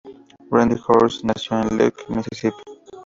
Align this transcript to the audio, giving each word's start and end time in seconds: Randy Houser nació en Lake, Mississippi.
Randy 0.49 0.77
Houser 0.83 1.25
nació 1.25 1.61
en 1.61 1.77
Lake, 1.77 2.05
Mississippi. 2.09 2.63